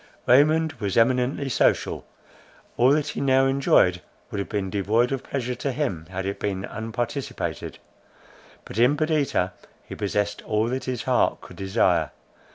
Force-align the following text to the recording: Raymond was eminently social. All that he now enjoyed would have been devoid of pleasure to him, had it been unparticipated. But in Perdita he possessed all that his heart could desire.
Raymond 0.25 0.73
was 0.79 0.97
eminently 0.97 1.47
social. 1.47 2.07
All 2.75 2.89
that 2.93 3.09
he 3.09 3.21
now 3.21 3.45
enjoyed 3.45 4.01
would 4.31 4.39
have 4.39 4.49
been 4.49 4.71
devoid 4.71 5.11
of 5.11 5.21
pleasure 5.21 5.53
to 5.53 5.71
him, 5.71 6.07
had 6.09 6.25
it 6.25 6.39
been 6.39 6.65
unparticipated. 6.65 7.77
But 8.65 8.79
in 8.79 8.97
Perdita 8.97 9.53
he 9.85 9.93
possessed 9.93 10.41
all 10.41 10.69
that 10.69 10.85
his 10.85 11.03
heart 11.03 11.39
could 11.41 11.57
desire. 11.57 12.09